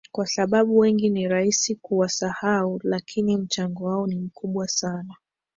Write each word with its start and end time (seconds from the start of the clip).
Kwa 0.11 0.27
sababu 0.27 0.77
wengi 0.77 1.09
ni 1.09 1.27
rahisi 1.27 1.75
kuwasahau 1.75 2.79
lakini 2.83 3.37
mchango 3.37 3.83
wao 3.85 4.07
ni 4.07 4.15
mkubwa 4.15 4.67
sana 4.67 5.15